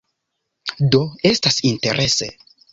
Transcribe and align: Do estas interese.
Do 0.95 1.03
estas 1.33 1.63
interese. 1.73 2.29